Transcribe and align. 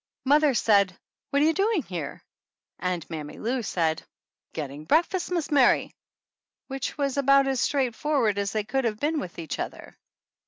Mother 0.25 0.55
said, 0.55 0.97
"What 1.29 1.43
are 1.43 1.45
you 1.45 1.53
doing 1.53 1.83
here?" 1.83 2.23
and 2.79 3.07
Mammy 3.07 3.37
Lou 3.37 3.61
said, 3.61 4.01
"Getting 4.51 4.83
breakfast, 4.83 5.29
Mis' 5.29 5.51
Mary," 5.51 5.93
which 6.65 6.97
was 6.97 7.17
about 7.17 7.47
as 7.47 7.61
straightfor 7.61 8.19
ward 8.21 8.39
as 8.39 8.51
they 8.51 8.63
could 8.63 8.83
have 8.85 8.99
been 8.99 9.19
with 9.19 9.37
each 9.37 9.59
other. 9.59 9.95